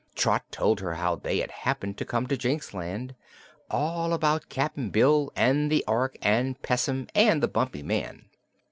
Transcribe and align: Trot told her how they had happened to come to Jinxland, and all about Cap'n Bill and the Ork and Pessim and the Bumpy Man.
Trot 0.15 0.41
told 0.49 0.79
her 0.79 0.95
how 0.95 1.15
they 1.15 1.41
had 1.41 1.51
happened 1.51 1.95
to 1.99 2.05
come 2.05 2.25
to 2.25 2.35
Jinxland, 2.35 2.95
and 3.11 3.15
all 3.69 4.13
about 4.13 4.49
Cap'n 4.49 4.89
Bill 4.89 5.31
and 5.35 5.71
the 5.71 5.85
Ork 5.87 6.17
and 6.23 6.59
Pessim 6.63 7.07
and 7.13 7.43
the 7.43 7.47
Bumpy 7.47 7.83
Man. 7.83 8.25